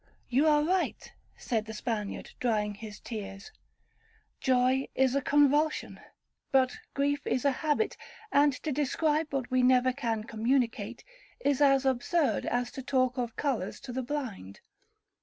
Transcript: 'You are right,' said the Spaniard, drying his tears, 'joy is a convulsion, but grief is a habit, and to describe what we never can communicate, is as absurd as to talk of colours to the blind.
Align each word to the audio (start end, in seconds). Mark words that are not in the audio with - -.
'You 0.29 0.47
are 0.47 0.63
right,' 0.63 1.11
said 1.37 1.65
the 1.67 1.75
Spaniard, 1.75 2.31
drying 2.39 2.73
his 2.73 2.99
tears, 2.99 3.51
'joy 4.39 4.87
is 4.95 5.13
a 5.13 5.21
convulsion, 5.21 5.99
but 6.51 6.75
grief 6.95 7.21
is 7.27 7.45
a 7.45 7.51
habit, 7.51 7.95
and 8.31 8.51
to 8.63 8.71
describe 8.71 9.31
what 9.31 9.51
we 9.51 9.61
never 9.61 9.93
can 9.93 10.23
communicate, 10.23 11.03
is 11.41 11.61
as 11.61 11.85
absurd 11.85 12.47
as 12.47 12.71
to 12.71 12.81
talk 12.81 13.19
of 13.19 13.35
colours 13.35 13.79
to 13.81 13.93
the 13.93 14.01
blind. 14.01 14.59